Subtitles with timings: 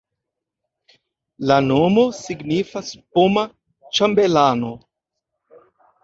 [1.49, 4.71] La nomo signifas poma-ĉambelano.